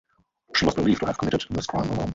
She 0.55 0.65
was 0.65 0.73
believed 0.73 1.01
to 1.01 1.05
have 1.05 1.19
committed 1.19 1.45
this 1.51 1.67
crime 1.67 1.87
alone. 1.91 2.09